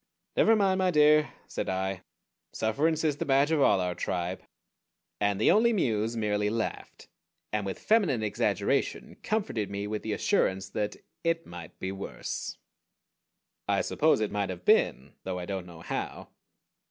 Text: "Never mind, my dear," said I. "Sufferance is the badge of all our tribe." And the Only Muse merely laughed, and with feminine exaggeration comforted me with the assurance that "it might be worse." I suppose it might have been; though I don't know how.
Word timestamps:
"Never 0.35 0.55
mind, 0.55 0.79
my 0.79 0.89
dear," 0.89 1.31
said 1.45 1.69
I. 1.69 2.01
"Sufferance 2.53 3.03
is 3.03 3.17
the 3.17 3.25
badge 3.25 3.51
of 3.51 3.61
all 3.61 3.79
our 3.79 3.93
tribe." 3.93 4.41
And 5.19 5.39
the 5.39 5.51
Only 5.51 5.73
Muse 5.73 6.17
merely 6.17 6.49
laughed, 6.49 7.07
and 7.53 7.67
with 7.67 7.77
feminine 7.77 8.23
exaggeration 8.23 9.17
comforted 9.21 9.69
me 9.69 9.85
with 9.85 10.01
the 10.01 10.13
assurance 10.13 10.69
that 10.69 10.95
"it 11.23 11.45
might 11.45 11.77
be 11.79 11.91
worse." 11.91 12.57
I 13.67 13.81
suppose 13.81 14.21
it 14.21 14.31
might 14.31 14.49
have 14.49 14.65
been; 14.65 15.13
though 15.23 15.37
I 15.37 15.45
don't 15.45 15.67
know 15.67 15.81
how. 15.81 16.29